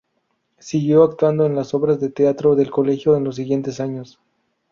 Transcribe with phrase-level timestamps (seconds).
[0.57, 4.19] Siguió actuando en las obras de teatro del colegio en los siguientes años.